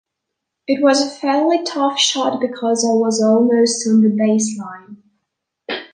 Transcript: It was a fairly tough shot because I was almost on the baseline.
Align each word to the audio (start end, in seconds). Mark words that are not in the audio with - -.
It 0.67 0.81
was 0.81 0.99
a 0.99 1.09
fairly 1.11 1.63
tough 1.63 1.99
shot 1.99 2.41
because 2.41 2.83
I 2.83 2.89
was 2.93 3.21
almost 3.21 3.85
on 3.87 4.01
the 4.01 4.07
baseline. 4.09 4.97